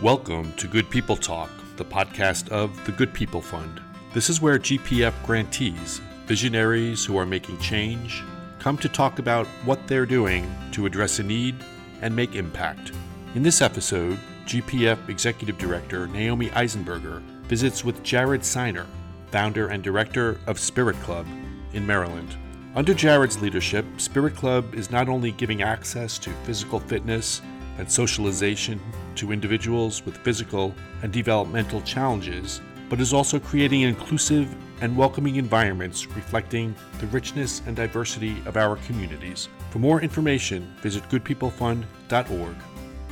[0.00, 3.80] Welcome to Good People Talk, the podcast of the Good People Fund.
[4.14, 8.22] This is where GPF grantees, visionaries who are making change,
[8.60, 11.56] come to talk about what they're doing to address a need
[12.00, 12.92] and make impact.
[13.34, 18.86] In this episode, GPF Executive Director Naomi Eisenberger visits with Jared Seiner,
[19.32, 21.26] founder and director of Spirit Club
[21.72, 22.36] in Maryland.
[22.76, 27.42] Under Jared's leadership, Spirit Club is not only giving access to physical fitness
[27.78, 28.80] and socialization
[29.18, 36.06] to individuals with physical and developmental challenges, but is also creating inclusive and welcoming environments
[36.06, 39.48] reflecting the richness and diversity of our communities.
[39.70, 42.56] For more information, visit goodpeoplefund.org.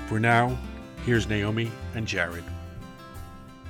[0.06, 0.56] For now,
[1.05, 2.45] here's Naomi and Jared.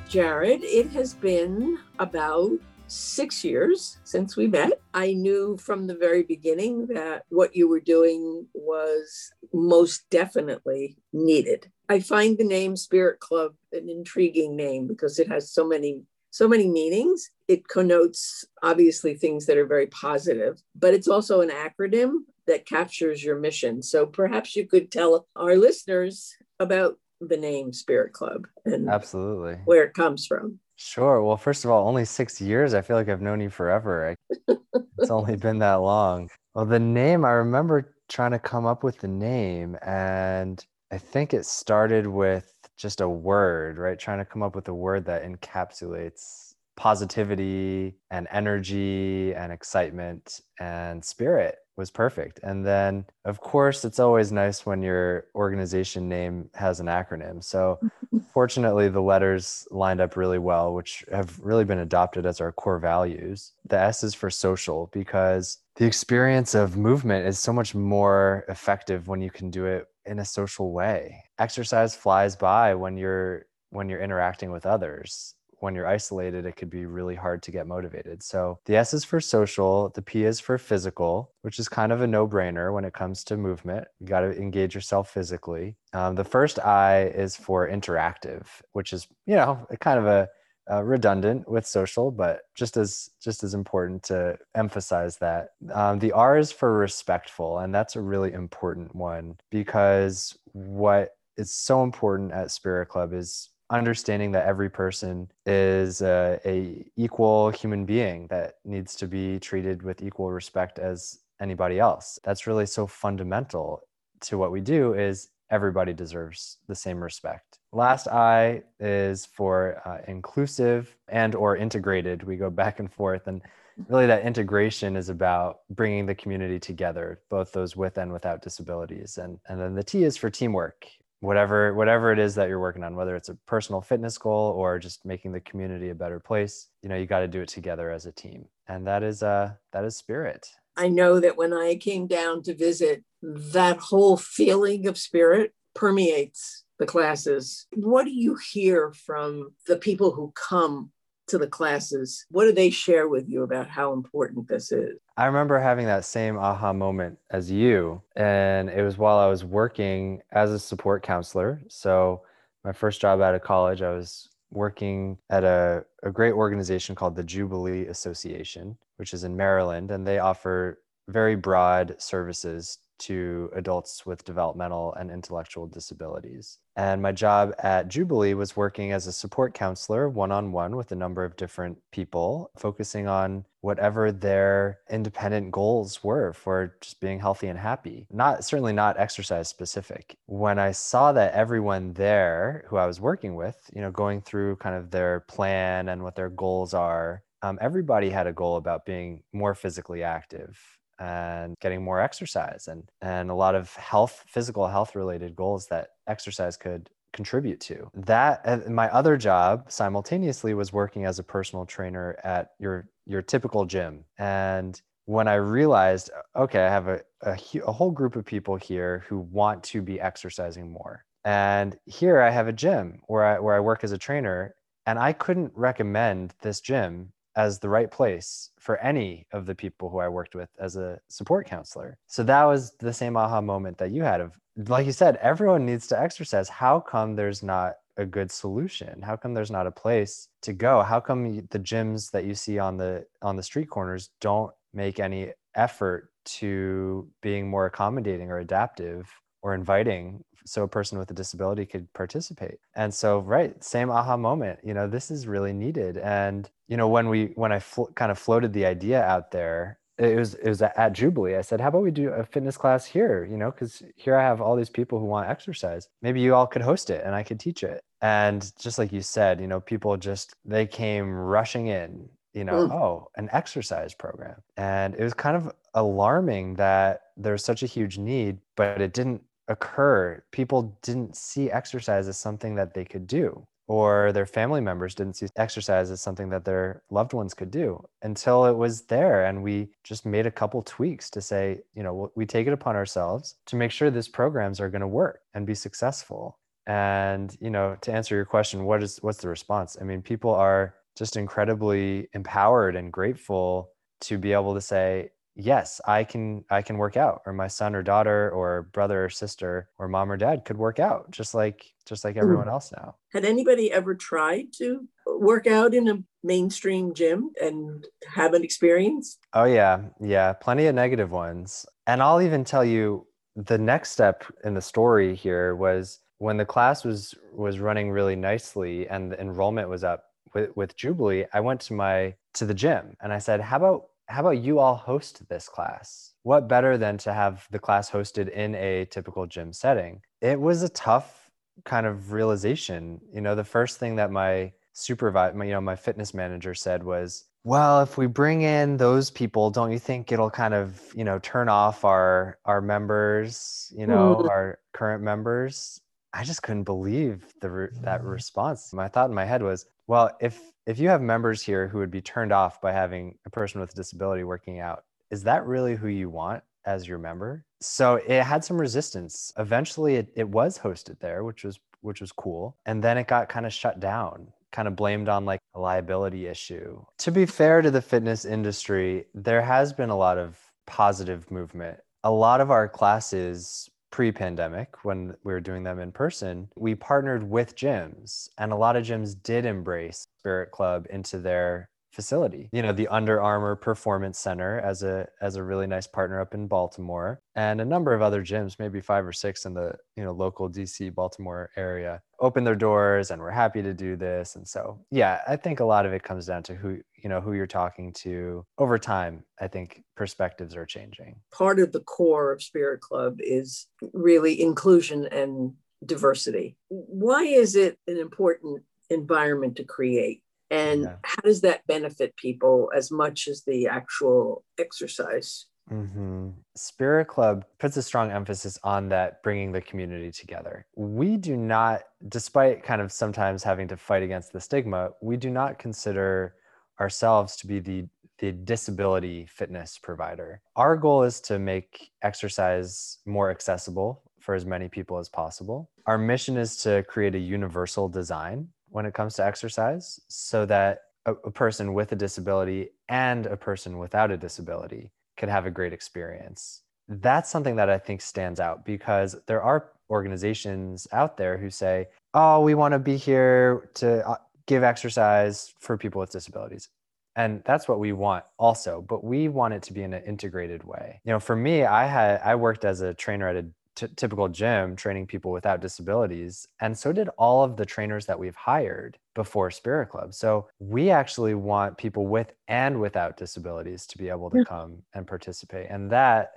[0.08, 2.52] Jared, it has been about
[2.86, 4.80] six years since we met.
[4.94, 11.70] I knew from the very beginning that what you were doing was most definitely needed.
[11.88, 16.46] I find the name Spirit Club an intriguing name because it has so many so
[16.46, 17.30] many meanings.
[17.48, 23.24] It connotes obviously things that are very positive, but it's also an acronym that captures
[23.24, 23.82] your mission.
[23.82, 29.84] So perhaps you could tell our listeners about the name Spirit Club and absolutely where
[29.84, 30.58] it comes from.
[30.76, 31.22] Sure.
[31.22, 32.74] Well, first of all, only six years.
[32.74, 34.14] I feel like I've known you forever.
[34.48, 36.28] it's only been that long.
[36.54, 41.34] Well, the name, I remember trying to come up with the name, and I think
[41.34, 43.98] it started with just a word, right?
[43.98, 51.04] Trying to come up with a word that encapsulates positivity and energy and excitement and
[51.04, 52.40] spirit was perfect.
[52.42, 57.42] And then, of course, it's always nice when your organization name has an acronym.
[57.42, 57.78] So,
[58.32, 62.78] fortunately, the letters lined up really well, which have really been adopted as our core
[62.78, 63.52] values.
[63.66, 69.08] The S is for social because the experience of movement is so much more effective
[69.08, 71.24] when you can do it in a social way.
[71.38, 76.70] Exercise flies by when you're when you're interacting with others when you're isolated, it could
[76.70, 78.22] be really hard to get motivated.
[78.22, 82.00] So the S is for social, the P is for physical, which is kind of
[82.00, 83.86] a no brainer when it comes to movement.
[84.00, 85.76] You got to engage yourself physically.
[85.92, 90.28] Um, the first I is for interactive, which is, you know, kind of a,
[90.70, 95.50] uh, redundant with social, but just as just as important to emphasize that.
[95.72, 101.52] Um, the R is for respectful, and that's a really important one because what is
[101.52, 107.84] so important at Spirit Club is understanding that every person is a, a, equal human
[107.84, 112.86] being that needs to be treated with equal respect as anybody else that's really so
[112.86, 113.82] fundamental
[114.20, 117.58] to what we do is everybody deserves the same respect.
[117.72, 122.22] Last i is for uh, inclusive and or integrated.
[122.22, 123.42] We go back and forth and
[123.88, 129.18] really that integration is about bringing the community together both those with and without disabilities.
[129.18, 130.86] And and then the t is for teamwork.
[131.20, 134.78] Whatever whatever it is that you're working on whether it's a personal fitness goal or
[134.78, 137.90] just making the community a better place you know you got to do it together
[137.90, 138.46] as a team.
[138.68, 142.54] And that is uh that is spirit i know that when i came down to
[142.54, 149.76] visit that whole feeling of spirit permeates the classes what do you hear from the
[149.76, 150.90] people who come
[151.26, 155.26] to the classes what do they share with you about how important this is I
[155.26, 158.02] remember having that same aha moment as you.
[158.16, 161.62] And it was while I was working as a support counselor.
[161.68, 162.22] So,
[162.64, 167.14] my first job out of college, I was working at a, a great organization called
[167.14, 169.90] the Jubilee Association, which is in Maryland.
[169.90, 176.58] And they offer very broad services to adults with developmental and intellectual disabilities.
[176.76, 180.92] And my job at Jubilee was working as a support counselor one on one with
[180.92, 187.18] a number of different people, focusing on whatever their independent goals were for just being
[187.18, 188.06] healthy and happy.
[188.10, 190.16] Not certainly not exercise specific.
[190.26, 194.56] When I saw that everyone there who I was working with, you know, going through
[194.56, 198.86] kind of their plan and what their goals are, um, everybody had a goal about
[198.86, 204.66] being more physically active and getting more exercise and and a lot of health physical
[204.66, 207.90] health related goals that exercise could contribute to.
[207.94, 213.64] That my other job simultaneously was working as a personal trainer at your your typical
[213.64, 214.04] gym.
[214.18, 219.04] And when i realized okay i have a, a, a whole group of people here
[219.08, 221.04] who want to be exercising more.
[221.24, 224.54] And here i have a gym where i where i work as a trainer
[224.84, 229.90] and i couldn't recommend this gym as the right place for any of the people
[229.90, 231.98] who I worked with as a support counselor.
[232.06, 234.38] So that was the same aha moment that you had of
[234.68, 236.48] like you said everyone needs to exercise.
[236.48, 239.02] How come there's not a good solution?
[239.02, 240.82] How come there's not a place to go?
[240.82, 244.98] How come the gyms that you see on the on the street corners don't make
[244.98, 249.10] any effort to being more accommodating or adaptive
[249.42, 254.16] or inviting so a person with a disability could participate and so right same aha
[254.16, 257.90] moment you know this is really needed and you know when we when i flo-
[257.94, 261.36] kind of floated the idea out there it was it was at Jubilee.
[261.36, 263.24] I said, "How about we do a fitness class here?
[263.24, 265.88] You know, because here I have all these people who want exercise.
[266.02, 269.00] Maybe you all could host it, and I could teach it." And just like you
[269.00, 272.08] said, you know, people just they came rushing in.
[272.34, 272.72] You know, mm.
[272.72, 277.96] oh, an exercise program, and it was kind of alarming that there's such a huge
[277.96, 280.22] need, but it didn't occur.
[280.32, 285.16] People didn't see exercise as something that they could do or their family members didn't
[285.16, 289.42] see exercise as something that their loved ones could do until it was there and
[289.42, 293.36] we just made a couple tweaks to say you know we take it upon ourselves
[293.46, 297.76] to make sure these programs are going to work and be successful and you know
[297.80, 302.08] to answer your question what is what's the response i mean people are just incredibly
[302.14, 303.70] empowered and grateful
[304.00, 307.74] to be able to say yes i can i can work out or my son
[307.74, 311.72] or daughter or brother or sister or mom or dad could work out just like
[311.86, 312.24] just like mm-hmm.
[312.24, 312.96] everyone else now.
[313.12, 319.18] Had anybody ever tried to work out in a mainstream gym and have an experience?
[319.32, 324.24] Oh yeah yeah plenty of negative ones and i'll even tell you the next step
[324.44, 329.20] in the story here was when the class was was running really nicely and the
[329.20, 330.04] enrollment was up
[330.34, 333.86] with, with jubilee i went to my to the gym and i said how about
[334.08, 336.12] how about you all host this class?
[336.22, 340.00] What better than to have the class hosted in a typical gym setting?
[340.20, 341.30] It was a tough
[341.64, 343.00] kind of realization.
[343.12, 347.24] You know, the first thing that my supervisor, you know, my fitness manager said was,
[347.44, 351.18] well, if we bring in those people, don't you think it'll kind of, you know,
[351.20, 354.28] turn off our our members, you know, mm.
[354.28, 355.80] our current members?
[356.12, 358.10] I just couldn't believe the that mm.
[358.10, 358.72] response.
[358.72, 361.90] My thought in my head was, well, if if you have members here who would
[361.90, 365.76] be turned off by having a person with a disability working out, is that really
[365.76, 367.44] who you want as your member?
[367.60, 369.32] So it had some resistance.
[369.38, 372.56] Eventually it, it was hosted there, which was which was cool.
[372.66, 376.26] And then it got kind of shut down, kind of blamed on like a liability
[376.26, 376.84] issue.
[376.98, 380.36] To be fair to the fitness industry, there has been a lot of
[380.66, 381.78] positive movement.
[382.02, 387.28] A lot of our classes pre-pandemic when we were doing them in person we partnered
[387.28, 392.50] with gyms and a lot of gyms did embrace spirit club into their facility.
[392.52, 396.34] You know, the Under Armour Performance Center as a as a really nice partner up
[396.34, 400.04] in Baltimore, and a number of other gyms, maybe five or six in the you
[400.04, 404.36] know local DC Baltimore area, open their doors and we're happy to do this.
[404.36, 407.20] And so, yeah, I think a lot of it comes down to who you know
[407.20, 408.44] who you're talking to.
[408.58, 411.16] Over time, I think perspectives are changing.
[411.32, 415.54] Part of the core of Spirit Club is really inclusion and
[415.84, 416.56] diversity.
[416.68, 420.22] Why is it an important environment to create?
[420.50, 420.96] And yeah.
[421.02, 426.28] how does that benefit people as much as the actual exercise mm-hmm.
[426.54, 431.82] spirit club puts a strong emphasis on that bringing the community together we do not
[432.08, 436.34] despite kind of sometimes having to fight against the stigma we do not consider
[436.80, 437.86] ourselves to be the
[438.18, 440.40] the disability fitness provider.
[440.56, 445.70] Our goal is to make exercise more accessible for as many people as possible.
[445.86, 450.82] Our mission is to create a universal design when it comes to exercise so that
[451.06, 455.50] a, a, person with a disability and a person without a disability could have a
[455.50, 456.62] great experience.
[456.88, 461.88] That's something that I think stands out because there are organizations out there who say,
[462.14, 466.68] oh, we want to be here to uh, give exercise for people with disabilities.
[467.16, 470.64] And that's what we want also, but we want it to be in an integrated
[470.64, 471.00] way.
[471.04, 474.28] You know, for me, I had I worked as a trainer at a t- typical
[474.28, 476.48] gym training people without disabilities.
[476.60, 480.14] And so did all of the trainers that we've hired before Spirit Club.
[480.14, 485.06] So we actually want people with and without disabilities to be able to come and
[485.06, 485.68] participate.
[485.70, 486.32] And that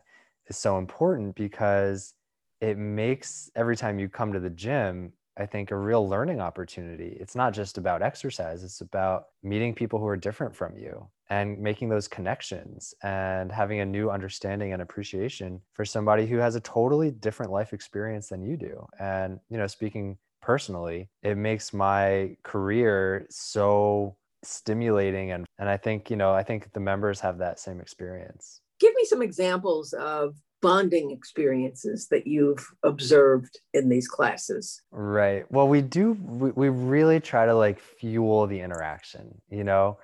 [0.48, 2.13] is so important because
[2.62, 7.17] it makes every time you come to the gym, I think, a real learning opportunity.
[7.19, 11.58] It's not just about exercise, it's about meeting people who are different from you and
[11.60, 16.62] making those connections and having a new understanding and appreciation for somebody who has a
[16.62, 18.86] totally different life experience than you do.
[19.00, 26.10] And, you know, speaking personally, it makes my career so stimulating and and I think,
[26.10, 28.62] you know, I think the members have that same experience.
[28.79, 34.82] Give me some examples of bonding experiences that you've observed in these classes?
[34.92, 35.50] Right.
[35.51, 39.98] Well we do we, we really try to like fuel the interaction you know?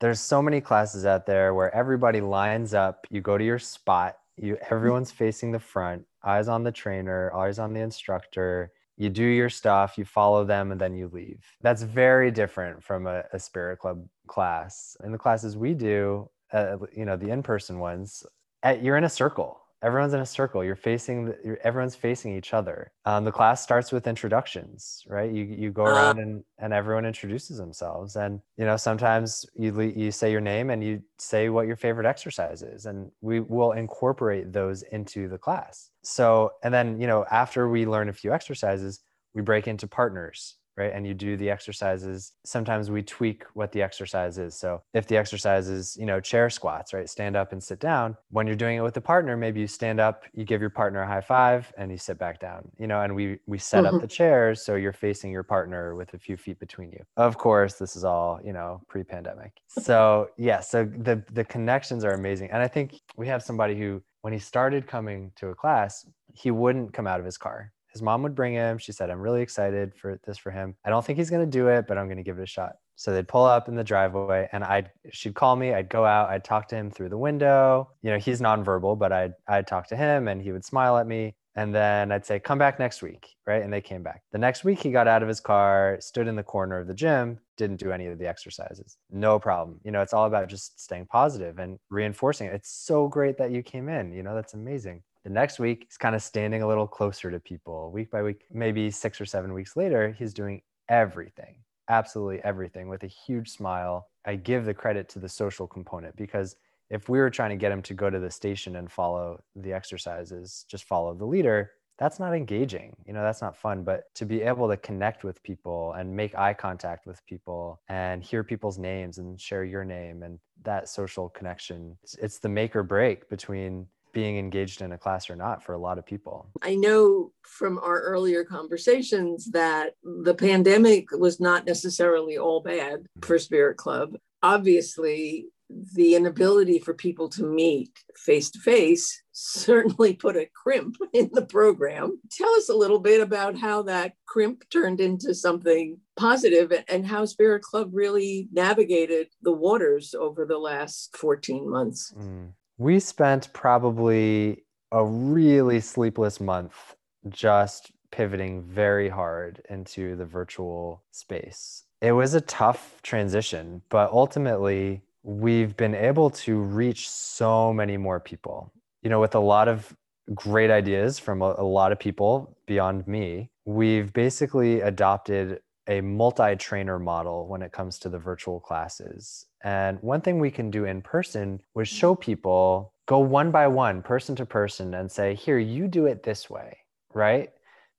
[0.00, 3.06] There's so many classes out there where everybody lines up.
[3.10, 4.16] You go to your spot.
[4.36, 8.72] You everyone's facing the front eyes on the trainer eyes on the instructor.
[8.96, 11.44] You do your stuff you follow them and then you leave.
[11.62, 14.96] That's very different from a, a spirit club class.
[15.02, 18.24] In the classes we do uh, you know the in-person ones
[18.62, 20.64] at, you're in a circle everyone's in a circle.
[20.64, 22.92] You're facing the, everyone's facing each other.
[23.04, 25.30] Um, the class starts with introductions right?
[25.30, 28.16] You you go around and and everyone introduces themselves.
[28.16, 32.06] And you know sometimes you you say your name and you say what your favorite
[32.06, 35.90] exercise is and we will incorporate those into the class.
[36.02, 39.00] So and then you know after we learn a few exercises
[39.34, 40.92] we break into partners right?
[40.94, 42.32] And you do the exercises.
[42.44, 44.54] Sometimes we tweak what the exercise is.
[44.54, 47.08] So if the exercise is, you know, chair squats, right?
[47.10, 48.16] Stand up and sit down.
[48.30, 51.02] When you're doing it with a partner, maybe you stand up, you give your partner
[51.02, 53.96] a high five and you sit back down, you know, and we we set mm-hmm.
[53.96, 57.04] up the chairs so you're facing your partner with a few feet between you.
[57.16, 59.52] Of course, this is all, you know, pre-pandemic.
[59.88, 62.50] So yeah, so the the connections are amazing.
[62.50, 66.04] And I think we have somebody who when he started coming to a class,
[66.34, 68.78] he wouldn't come out of his car his mom would bring him.
[68.78, 70.76] She said, I'm really excited for this for him.
[70.84, 72.46] I don't think he's going to do it, but I'm going to give it a
[72.46, 72.76] shot.
[72.94, 76.30] So they'd pull up in the driveway and I'd, she'd call me, I'd go out,
[76.30, 77.90] I'd talk to him through the window.
[78.02, 81.06] You know, he's nonverbal, but I'd, I'd talk to him and he would smile at
[81.06, 81.34] me.
[81.56, 83.34] And then I'd say, come back next week.
[83.44, 83.62] Right.
[83.62, 84.22] And they came back.
[84.30, 86.94] The next week, he got out of his car, stood in the corner of the
[86.94, 88.96] gym, didn't do any of the exercises.
[89.10, 89.80] No problem.
[89.82, 92.54] You know, it's all about just staying positive and reinforcing it.
[92.54, 94.12] It's so great that you came in.
[94.12, 95.02] You know, that's amazing.
[95.28, 97.90] The next week, he's kind of standing a little closer to people.
[97.92, 101.56] Week by week, maybe six or seven weeks later, he's doing everything,
[101.90, 104.08] absolutely everything with a huge smile.
[104.24, 106.56] I give the credit to the social component because
[106.88, 109.70] if we were trying to get him to go to the station and follow the
[109.70, 112.96] exercises, just follow the leader, that's not engaging.
[113.06, 113.82] You know, that's not fun.
[113.82, 118.24] But to be able to connect with people and make eye contact with people and
[118.24, 122.74] hear people's names and share your name and that social connection, it's, it's the make
[122.74, 126.46] or break between being engaged in a class or not for a lot of people.
[126.62, 133.38] I know from our earlier conversations that the pandemic was not necessarily all bad for
[133.38, 134.16] Spirit Club.
[134.42, 135.46] Obviously,
[135.94, 141.44] the inability for people to meet face to face certainly put a crimp in the
[141.44, 142.20] program.
[142.30, 147.24] Tell us a little bit about how that crimp turned into something positive and how
[147.24, 152.14] Spirit Club really navigated the waters over the last 14 months.
[152.16, 152.52] Mm.
[152.78, 156.94] We spent probably a really sleepless month
[157.28, 161.82] just pivoting very hard into the virtual space.
[162.00, 168.20] It was a tough transition, but ultimately, we've been able to reach so many more
[168.20, 168.72] people.
[169.02, 169.92] You know, with a lot of
[170.32, 176.54] great ideas from a, a lot of people beyond me, we've basically adopted a multi
[176.54, 179.46] trainer model when it comes to the virtual classes.
[179.64, 184.02] And one thing we can do in person was show people go one by one,
[184.02, 186.76] person to person, and say, here, you do it this way,
[187.14, 187.50] right?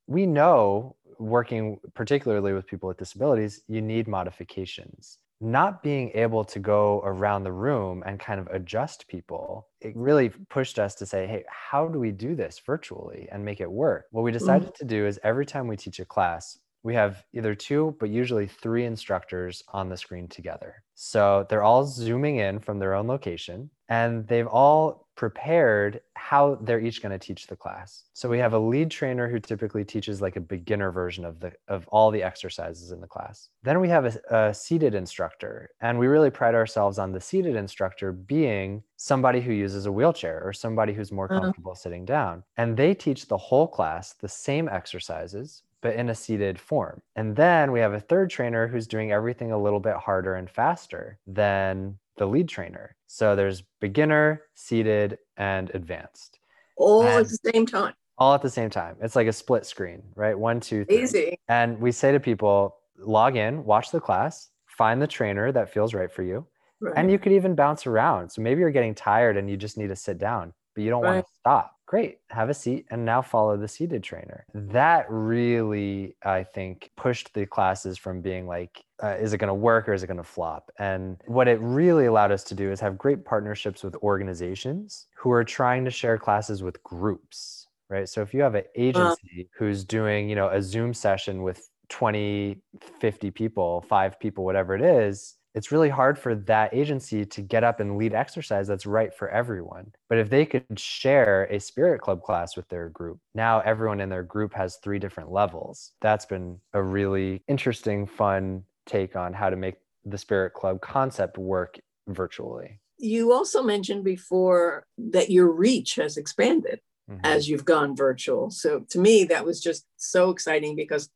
[0.08, 5.18] We know working particularly with people with disabilities, you need modifications.
[5.42, 10.30] Not being able to go around the room and kind of adjust people, it really
[10.50, 14.06] pushed us to say, hey, how do we do this virtually and make it work?
[14.12, 14.40] What we mm-hmm.
[14.40, 14.80] decided mm-hmm.
[14.80, 18.48] to do is every time we teach a class, we have either two, but usually
[18.48, 20.84] three instructors on the screen together.
[21.02, 26.82] So they're all zooming in from their own location and they've all prepared how they're
[26.82, 28.04] each going to teach the class.
[28.12, 31.54] So we have a lead trainer who typically teaches like a beginner version of the
[31.70, 33.48] of all the exercises in the class.
[33.64, 37.56] Then we have a, a seated instructor and we really pride ourselves on the seated
[37.56, 41.40] instructor being somebody who uses a wheelchair or somebody who's more uh-huh.
[41.40, 42.44] comfortable sitting down.
[42.58, 47.02] And they teach the whole class the same exercises but in a seated form.
[47.16, 50.50] And then we have a third trainer who's doing everything a little bit harder and
[50.50, 52.96] faster than the lead trainer.
[53.08, 56.40] So there's beginner, seated, and advanced.
[56.78, 57.94] All and at the same time.
[58.18, 58.98] All at the same time.
[59.02, 60.38] It's like a split screen, right?
[60.38, 61.04] One, two, three.
[61.04, 61.40] Easy.
[61.48, 65.94] And we say to people, log in, watch the class, find the trainer that feels
[65.94, 66.46] right for you.
[66.82, 66.94] Right.
[66.98, 68.30] And you could even bounce around.
[68.32, 71.02] So maybe you're getting tired and you just need to sit down, but you don't
[71.02, 71.16] right.
[71.16, 74.46] want to stop great, have a seat and now follow the seated trainer.
[74.54, 79.56] That really, I think, pushed the classes from being like, uh, is it going to
[79.56, 80.70] work or is it going to flop?
[80.78, 85.32] And what it really allowed us to do is have great partnerships with organizations who
[85.32, 88.08] are trying to share classes with groups, right?
[88.08, 88.76] So if you have an uh.
[88.76, 92.62] agency who's doing, you know, a Zoom session with 20,
[93.00, 97.64] 50 people, five people, whatever it is, it's really hard for that agency to get
[97.64, 99.92] up and lead exercise that's right for everyone.
[100.08, 104.10] But if they could share a spirit club class with their group, now everyone in
[104.10, 105.92] their group has three different levels.
[106.02, 109.76] That's been a really interesting, fun take on how to make
[110.06, 112.80] the spirit club concept work virtually.
[112.98, 117.22] You also mentioned before that your reach has expanded mm-hmm.
[117.24, 118.52] as you've gone virtual.
[118.52, 121.10] So to me, that was just so exciting because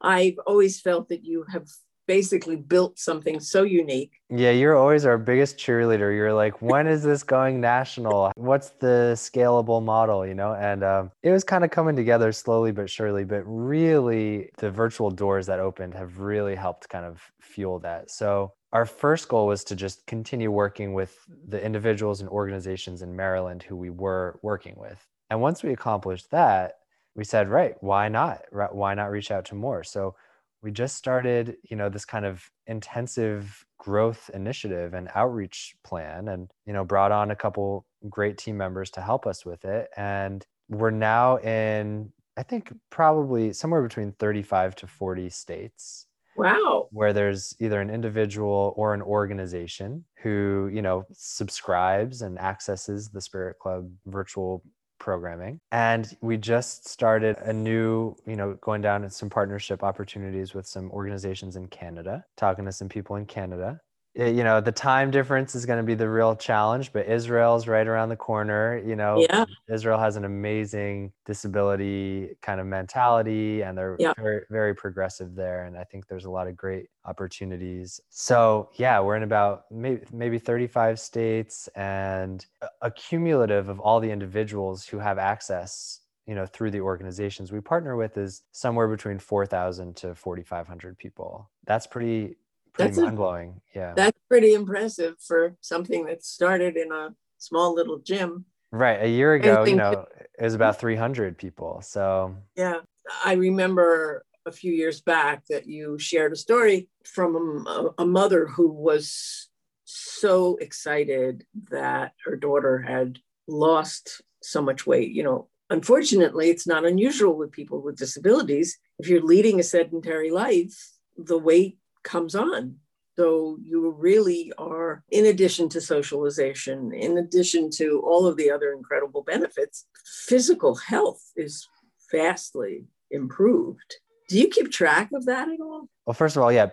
[0.00, 1.66] I've always felt that you have
[2.10, 4.10] basically built something so unique.
[4.30, 6.12] Yeah, you're always our biggest cheerleader.
[6.12, 8.32] You're like, when is this going national?
[8.34, 10.54] What's the scalable model, you know?
[10.54, 13.22] And um, it was kind of coming together slowly but surely.
[13.22, 18.10] But really, the virtual doors that opened have really helped kind of fuel that.
[18.10, 23.14] So our first goal was to just continue working with the individuals and organizations in
[23.14, 24.98] Maryland who we were working with.
[25.30, 26.72] And once we accomplished that,
[27.14, 28.40] we said, right, why not?
[28.50, 29.84] Why not reach out to more?
[29.84, 30.16] So
[30.62, 36.50] we just started, you know, this kind of intensive growth initiative and outreach plan and,
[36.66, 39.88] you know, brought on a couple great team members to help us with it.
[39.96, 46.88] And we're now in, I think, probably somewhere between 35 to 40 states Wow.
[46.90, 53.20] Where there's either an individual or an organization who, you know, subscribes and accesses the
[53.20, 54.62] Spirit Club virtual
[55.00, 55.58] programming.
[55.72, 60.66] And we just started a new, you know, going down and some partnership opportunities with
[60.66, 63.80] some organizations in Canada, talking to some people in Canada
[64.14, 67.86] you know the time difference is going to be the real challenge but israel's right
[67.86, 69.44] around the corner you know yeah.
[69.72, 74.12] israel has an amazing disability kind of mentality and they're yeah.
[74.16, 78.98] very, very progressive there and i think there's a lot of great opportunities so yeah
[78.98, 82.46] we're in about maybe, maybe 35 states and
[82.82, 87.60] a cumulative of all the individuals who have access you know through the organizations we
[87.60, 92.36] partner with is somewhere between 4000 to 4500 people that's pretty
[92.72, 93.60] pretty mind blowing.
[93.74, 93.94] Yeah.
[93.94, 98.44] That's pretty impressive for something that started in a small little gym.
[98.72, 99.02] Right.
[99.02, 100.06] A year ago, you know,
[100.38, 100.80] it was about mhm.
[100.80, 101.82] 300 people.
[101.82, 102.80] So, yeah.
[103.24, 108.46] I remember a few years back that you shared a story from a, a mother
[108.46, 109.48] who was
[109.84, 115.10] so excited that her daughter had lost so much weight.
[115.10, 118.78] You know, unfortunately, it's not unusual with people with disabilities.
[118.98, 122.76] If you're leading a sedentary life, the weight comes on.
[123.16, 128.72] So you really are, in addition to socialization, in addition to all of the other
[128.72, 129.86] incredible benefits,
[130.26, 131.68] physical health is
[132.10, 133.96] vastly improved.
[134.30, 135.88] Do you keep track of that at all?
[136.06, 136.68] Well, first of all, yeah,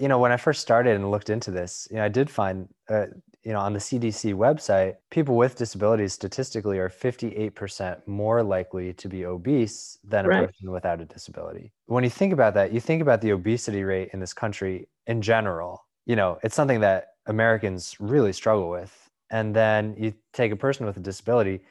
[0.00, 2.68] you know, when I first started and looked into this, you know, I did find
[2.88, 3.06] uh,
[3.44, 9.08] you know, on the CDC website, people with disabilities statistically are 58% more likely to
[9.08, 10.46] be obese than a right.
[10.46, 11.72] person without a disability.
[11.86, 15.22] When you think about that, you think about the obesity rate in this country in
[15.22, 15.84] general.
[16.06, 18.96] You know, it's something that Americans really struggle with.
[19.30, 21.62] And then you take a person with a disability,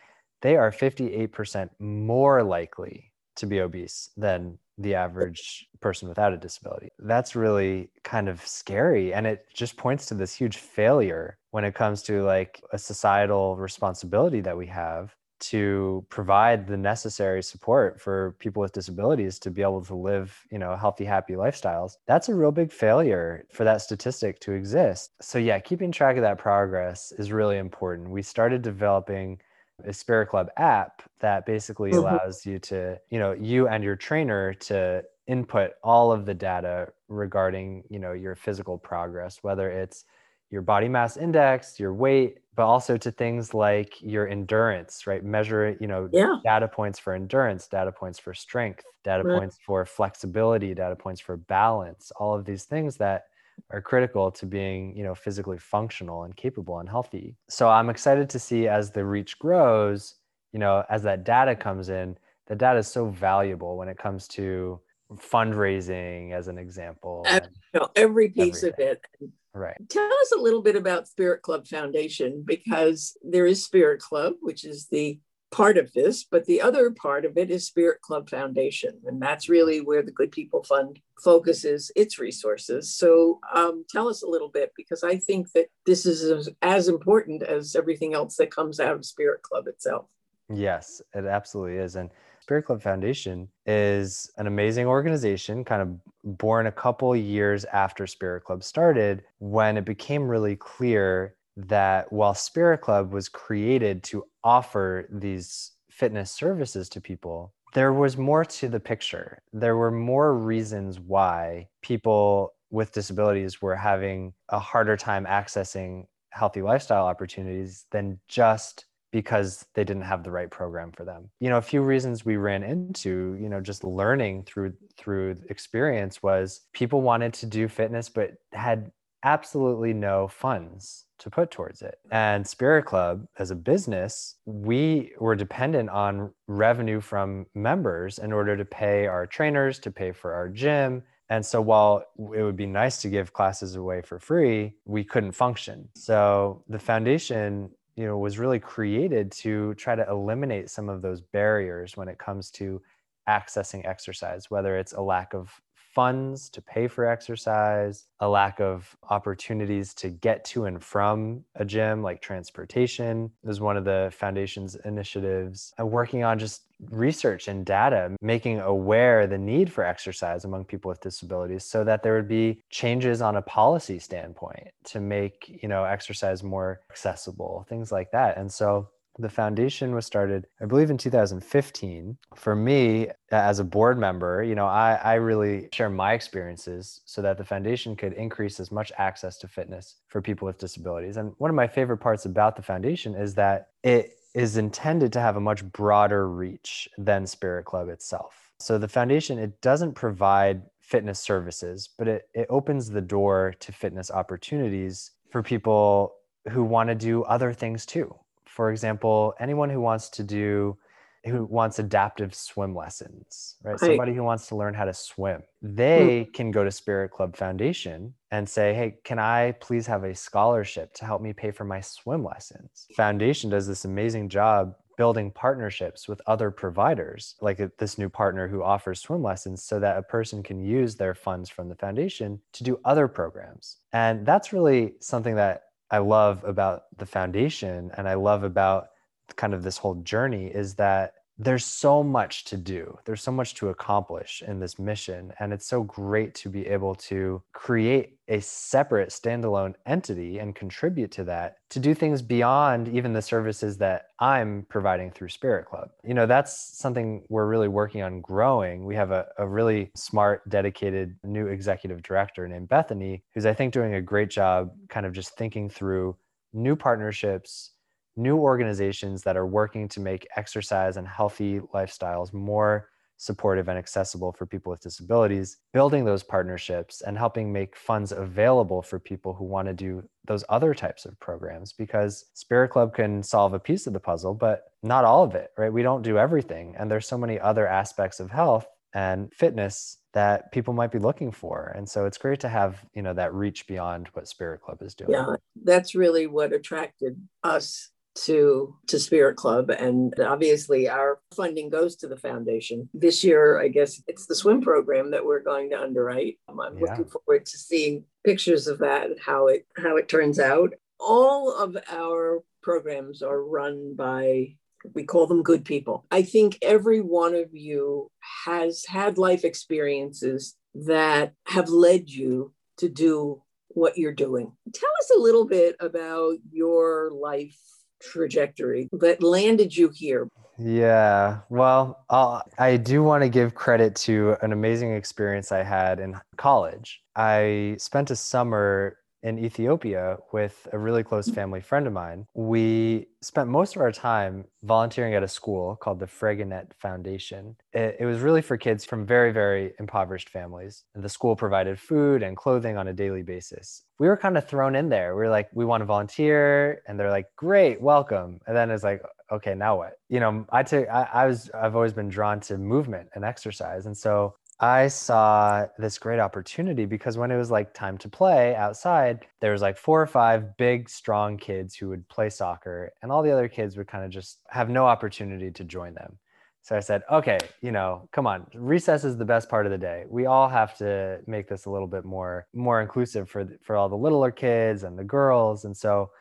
[0.42, 3.11] they are 58% more likely
[3.42, 6.90] to be obese than the average person without a disability.
[7.00, 9.14] That's really kind of scary.
[9.14, 13.58] And it just points to this huge failure when it comes to like a societal
[13.58, 19.64] responsibility that we have to provide the necessary support for people with disabilities to be
[19.64, 23.82] able to live you know healthy happy lifestyles that's a real big failure for that
[23.82, 28.62] statistic to exist so yeah keeping track of that progress is really important we started
[28.62, 29.40] developing
[29.86, 32.00] a spirit club app that basically mm-hmm.
[32.00, 36.88] allows you to you know you and your trainer to input all of the data
[37.08, 40.06] regarding you know your physical progress whether it's
[40.52, 45.24] your body mass index, your weight, but also to things like your endurance, right?
[45.24, 46.36] Measure, it, you know, yeah.
[46.44, 49.40] data points for endurance, data points for strength, data right.
[49.40, 53.24] points for flexibility, data points for balance, all of these things that
[53.70, 57.36] are critical to being, you know, physically functional and capable and healthy.
[57.50, 60.16] So I'm excited to see as the reach grows,
[60.52, 64.28] you know, as that data comes in, the data is so valuable when it comes
[64.30, 64.80] to
[65.16, 67.24] fundraising as an example.
[67.28, 68.90] Every, you know, every piece everything.
[68.90, 69.78] of it Right.
[69.90, 74.64] Tell us a little bit about Spirit Club Foundation because there is Spirit Club, which
[74.64, 75.20] is the
[75.52, 79.00] part of this, but the other part of it is Spirit Club Foundation.
[79.06, 82.94] And that's really where the Good People Fund focuses its resources.
[82.94, 86.88] So um, tell us a little bit because I think that this is as, as
[86.88, 90.06] important as everything else that comes out of Spirit Club itself.
[90.54, 91.96] Yes, it absolutely is.
[91.96, 92.10] And
[92.40, 98.44] Spirit Club Foundation is an amazing organization, kind of born a couple years after Spirit
[98.44, 105.08] Club started, when it became really clear that while Spirit Club was created to offer
[105.12, 109.40] these fitness services to people, there was more to the picture.
[109.54, 116.62] There were more reasons why people with disabilities were having a harder time accessing healthy
[116.62, 121.58] lifestyle opportunities than just because they didn't have the right program for them you know
[121.58, 127.02] a few reasons we ran into you know just learning through through experience was people
[127.02, 128.90] wanted to do fitness but had
[129.24, 135.36] absolutely no funds to put towards it and spirit club as a business we were
[135.36, 140.50] dependent on revenue from members in order to pay our trainers to pay for our
[140.50, 142.04] gym And so while
[142.36, 145.88] it would be nice to give classes away for free, we couldn't function.
[145.96, 151.22] So the foundation, you know, was really created to try to eliminate some of those
[151.22, 152.82] barriers when it comes to
[153.30, 155.62] accessing exercise, whether it's a lack of
[155.94, 161.66] funds to pay for exercise, a lack of opportunities to get to and from a
[161.66, 165.74] gym, like transportation, is one of the foundation's initiatives.
[165.78, 170.90] And working on just research and data, making aware the need for exercise among people
[170.90, 175.70] with disabilities so that there would be changes on a policy standpoint to make, you
[175.70, 178.38] know, exercise more accessible, things like that.
[178.38, 182.18] And so the foundation was started, I believe, in 2015.
[182.36, 187.22] For me, as a board member, you know, I, I really share my experiences so
[187.22, 191.18] that the foundation could increase as much access to fitness for people with disabilities.
[191.18, 195.20] And one of my favorite parts about the foundation is that it is intended to
[195.20, 198.54] have a much broader reach than Spirit Club itself.
[198.60, 203.72] So the foundation, it doesn't provide fitness services, but it, it opens the door to
[203.72, 206.16] fitness opportunities for people
[206.50, 208.14] who want to do other things too
[208.52, 210.78] for example, anyone who wants to do
[211.24, 213.74] who wants adaptive swim lessons, right?
[213.74, 213.80] right?
[213.80, 215.44] Somebody who wants to learn how to swim.
[215.62, 215.76] Hmm.
[215.76, 216.34] They mm.
[216.34, 220.94] can go to Spirit Club Foundation and say, "Hey, can I please have a scholarship
[220.96, 226.08] to help me pay for my swim lessons?" Foundation does this amazing job building partnerships
[226.08, 230.44] with other providers, like this new partner who offers swim lessons so that a person
[230.44, 233.78] can use their funds from the foundation to do other programs.
[233.94, 238.88] And that's really something that I love about the foundation and I love about
[239.36, 242.98] kind of this whole journey is that there's so much to do.
[243.06, 245.34] There's so much to accomplish in this mission.
[245.40, 251.12] And it's so great to be able to create a separate standalone entity and contribute
[251.12, 255.90] to that to do things beyond even the services that I'm providing through Spirit Club.
[256.04, 258.86] You know, that's something we're really working on growing.
[258.86, 263.74] We have a, a really smart, dedicated new executive director named Bethany, who's, I think,
[263.74, 266.16] doing a great job kind of just thinking through
[266.54, 267.72] new partnerships
[268.16, 272.90] new organizations that are working to make exercise and healthy lifestyles more
[273.22, 278.82] supportive and accessible for people with disabilities, building those partnerships and helping make funds available
[278.82, 283.22] for people who want to do those other types of programs because Spirit Club can
[283.22, 285.72] solve a piece of the puzzle, but not all of it, right?
[285.72, 286.76] We don't do everything.
[286.80, 291.32] And there's so many other aspects of health and fitness that people might be looking
[291.32, 294.82] for and so it's great to have you know that reach beyond what spirit club
[294.82, 301.20] is doing yeah that's really what attracted us to to spirit club and obviously our
[301.36, 302.90] funding goes to the foundation.
[302.94, 306.38] This year i guess it's the swim program that we're going to underwrite.
[306.48, 306.82] I'm yeah.
[306.82, 310.74] looking forward to seeing pictures of that and how it how it turns out.
[311.00, 314.56] All of our programs are run by
[314.94, 316.06] we call them good people.
[316.12, 318.10] I think every one of you
[318.46, 324.52] has had life experiences that have led you to do what you're doing.
[324.74, 327.58] Tell us a little bit about your life
[328.02, 330.28] trajectory that landed you here?
[330.58, 336.00] Yeah, well, I'll, I do want to give credit to an amazing experience I had
[336.00, 337.02] in college.
[337.16, 341.36] I spent a summer in Ethiopia with a really close mm.
[341.36, 342.26] family friend of mine.
[342.34, 347.56] We spent most of our time volunteering at a school called the Fregenet Foundation.
[347.74, 350.84] It, it, was really for kids from very, very impoverished families.
[350.96, 353.84] And the school provided food and clothing on a daily basis.
[354.00, 355.16] We were kind of thrown in there.
[355.16, 356.82] We were like, we want to volunteer.
[356.88, 358.40] And they're like, great, welcome.
[358.48, 359.94] And then it's like, okay, now what?
[360.10, 363.86] You know, I take, I, I was, I've always been drawn to movement and exercise.
[363.86, 368.56] And so I saw this great opportunity because when it was like time to play
[368.56, 373.12] outside, there was like four or five big, strong kids who would play soccer, and
[373.12, 376.20] all the other kids would kind of just have no opportunity to join them.
[376.62, 379.80] So I said, okay, you know, come on, recess is the best part of the
[379.80, 380.06] day.
[380.08, 383.90] We all have to make this a little bit more more inclusive for for all
[383.90, 385.66] the littler kids and the girls.
[385.66, 386.12] And so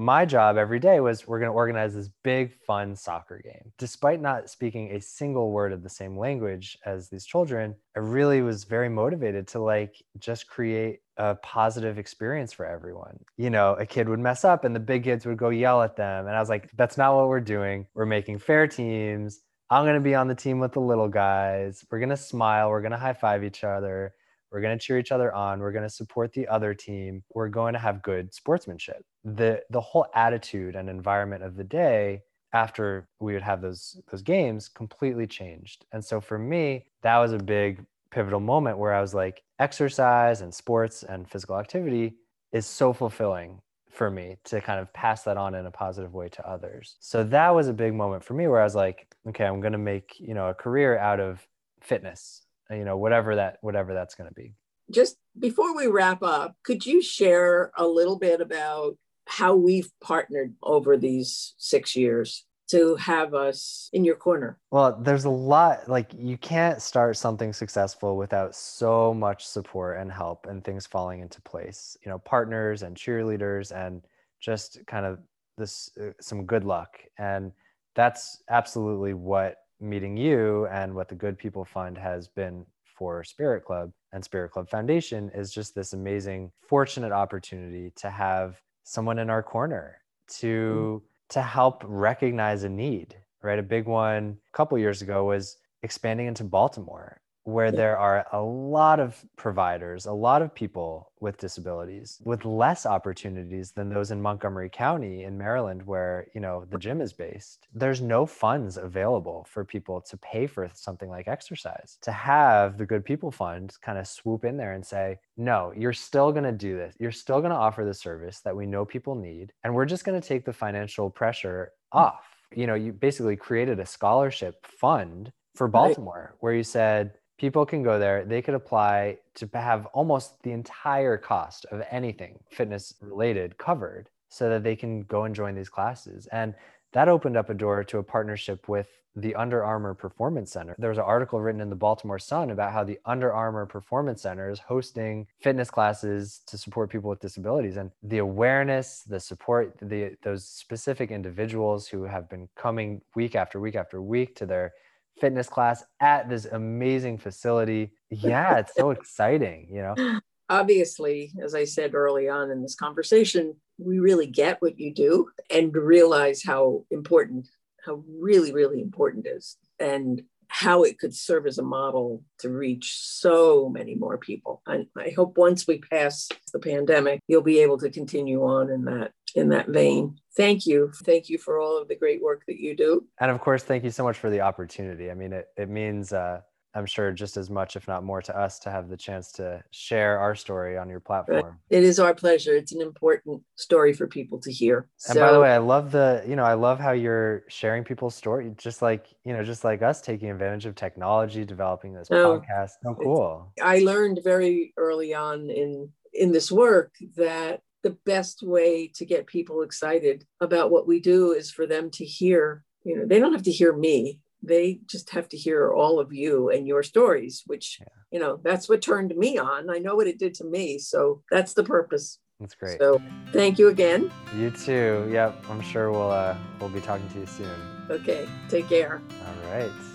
[0.00, 3.70] my job every day was we're going to organize this big fun soccer game.
[3.78, 8.40] Despite not speaking a single word of the same language as these children i really
[8.40, 13.18] was very motivated to like just create a positive experience for everyone.
[13.36, 15.96] You know a kid would mess up and the big kids would go yell at
[15.96, 17.86] them and i was like that's not what we're doing.
[17.94, 19.40] We're making fair teams.
[19.68, 21.84] I'm going to be on the team with the little guys.
[21.90, 22.70] We're going to smile.
[22.70, 24.14] We're going to high five each other
[24.50, 25.60] we're going to cheer each other on.
[25.60, 27.22] We're going to support the other team.
[27.34, 29.04] We're going to have good sportsmanship.
[29.24, 34.22] The the whole attitude and environment of the day after we would have those those
[34.22, 35.86] games completely changed.
[35.92, 40.40] And so for me, that was a big pivotal moment where I was like exercise
[40.40, 42.16] and sports and physical activity
[42.52, 46.28] is so fulfilling for me to kind of pass that on in a positive way
[46.28, 46.96] to others.
[47.00, 49.72] So that was a big moment for me where I was like, okay, I'm going
[49.72, 51.46] to make, you know, a career out of
[51.80, 54.54] fitness you know whatever that whatever that's going to be
[54.90, 60.54] just before we wrap up could you share a little bit about how we've partnered
[60.62, 64.58] over these six years to have us in your corner?
[64.70, 70.10] Well, there's a lot, like, you can't start something successful without so much support and
[70.10, 71.96] help and things falling into place.
[72.04, 74.02] You know, partners and cheerleaders and
[74.40, 75.18] just kind of
[75.58, 76.98] this, uh, some good luck.
[77.18, 77.52] And
[77.96, 83.64] that's absolutely what meeting you and what the Good People Fund has been for Spirit
[83.64, 89.30] Club and Spirit Club Foundation is just this amazing, fortunate opportunity to have someone in
[89.30, 93.58] our corner to to help recognize a need right?
[93.58, 97.20] A big one a couple years ago was expanding into baltimore
[97.52, 102.86] where there are a lot of providers, a lot of people with disabilities with less
[102.86, 107.68] opportunities than those in Montgomery County in Maryland where, you know, the gym is based.
[107.74, 111.98] There's no funds available for people to pay for something like exercise.
[112.02, 115.92] To have the Good People Fund kind of swoop in there and say, "No, you're
[115.92, 116.94] still going to do this.
[116.98, 120.04] You're still going to offer the service that we know people need, and we're just
[120.04, 121.98] going to take the financial pressure hmm.
[121.98, 126.36] off." You know, you basically created a scholarship fund for Baltimore right.
[126.40, 128.22] where you said, people can go there.
[128.22, 134.50] They could apply to have almost the entire cost of anything fitness related covered so
[134.50, 136.28] that they can go and join these classes.
[136.32, 136.54] And
[136.92, 140.76] that opened up a door to a partnership with the Under Armour Performance Center.
[140.78, 144.22] There was an article written in the Baltimore Sun about how the Under Armour Performance
[144.22, 147.76] Center is hosting fitness classes to support people with disabilities.
[147.76, 153.58] And the awareness, the support, the those specific individuals who have been coming week after
[153.58, 154.72] week after week to their
[155.20, 157.92] fitness class at this amazing facility.
[158.10, 160.20] Yeah, it's so exciting, you know.
[160.48, 165.28] Obviously, as I said early on in this conversation, we really get what you do
[165.48, 167.48] and realize how important,
[167.84, 169.56] how really, really important is.
[169.78, 174.60] And how it could serve as a model to reach so many more people.
[174.66, 178.84] And I hope once we pass the pandemic, you'll be able to continue on in
[178.86, 180.16] that in that vein.
[180.36, 180.92] Thank you.
[181.04, 183.06] Thank you for all of the great work that you do.
[183.20, 185.10] And of course, thank you so much for the opportunity.
[185.10, 186.40] I mean, it, it means uh,
[186.74, 189.62] I'm sure just as much, if not more, to us to have the chance to
[189.72, 191.58] share our story on your platform.
[191.68, 192.54] It is our pleasure.
[192.54, 194.88] It's an important story for people to hear.
[195.08, 197.82] And so, by the way, I love the, you know, I love how you're sharing
[197.82, 202.08] people's story, just like, you know, just like us taking advantage of technology, developing this
[202.10, 202.72] oh, podcast.
[202.86, 203.52] Oh, cool.
[203.60, 209.26] I learned very early on in in this work that the best way to get
[209.26, 213.32] people excited about what we do is for them to hear you know they don't
[213.32, 214.20] have to hear me.
[214.42, 217.86] They just have to hear all of you and your stories which yeah.
[218.10, 219.70] you know that's what turned me on.
[219.70, 222.18] I know what it did to me so that's the purpose.
[222.38, 222.78] That's great.
[222.78, 224.10] So thank you again.
[224.36, 225.08] You too.
[225.12, 227.60] Yep i'm sure we'll uh we'll be talking to you soon.
[227.90, 229.02] Okay take care.
[229.26, 229.89] All right